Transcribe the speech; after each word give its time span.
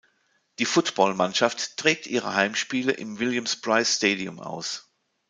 Die 0.57 0.65
Footballmannschaft 0.65 1.77
trägt 1.77 2.07
ihre 2.07 2.33
Heimspiele 2.33 2.91
im 2.93 3.19
Williams-Brice 3.19 3.97
Stadium 3.97 4.39
aus. 4.39 4.89